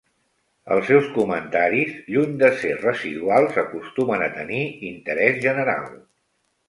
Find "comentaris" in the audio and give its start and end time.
1.17-1.91